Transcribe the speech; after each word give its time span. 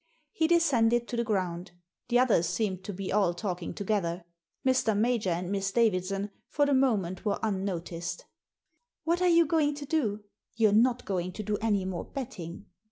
He 0.31 0.47
descended 0.47 1.07
to 1.09 1.15
the 1.15 1.23
ground; 1.23 1.73
the 2.07 2.17
others 2.17 2.47
seemed 2.49 2.83
to 2.85 2.91
be 2.91 3.13
all 3.13 3.35
talking 3.35 3.71
together. 3.71 4.23
Mr. 4.65 4.97
Major 4.97 5.29
and 5.29 5.51
Miss 5.51 5.71
Davidson 5.71 6.31
for 6.47 6.65
the 6.65 6.73
moment 6.73 7.23
were 7.23 7.37
unnoticed. 7.43 8.25
"What 9.03 9.21
are 9.21 9.27
you 9.29 9.45
going 9.45 9.75
to 9.75 9.85
do? 9.85 10.23
You're 10.55 10.71
not 10.73 11.05
going 11.05 11.33
to 11.33 11.43
do 11.43 11.55
any 11.61 11.85
more 11.85 12.05
betting?" 12.05 12.65